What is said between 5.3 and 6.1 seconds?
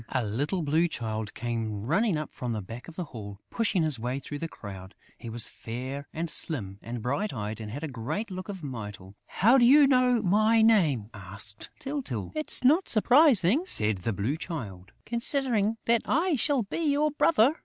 fair